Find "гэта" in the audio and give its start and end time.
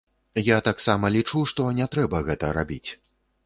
2.33-2.53